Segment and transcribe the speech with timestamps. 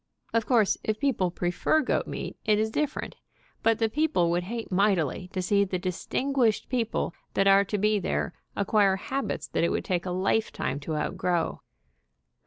[0.33, 3.17] Of course, if people prefer goat meat, it is different,
[3.61, 7.77] but the people would hate mightily to see the distin guished people that are to
[7.77, 11.61] be there acquire habits that it would take a lifetime to outgrow.